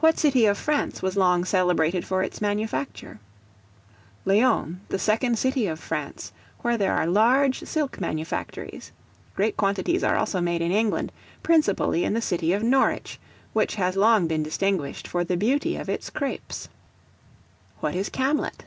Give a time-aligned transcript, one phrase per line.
[0.00, 3.20] What city of France was long celebrated for its manufacture?
[4.24, 8.90] Lyons, the second city of France, where there are large silk manufactories.
[9.36, 11.12] Great quantities are also made in England,
[11.44, 13.20] principally in the city of Norwich,
[13.52, 16.66] which has long been distinguished for the beauty of its crapes.
[17.78, 18.64] What is Camlet?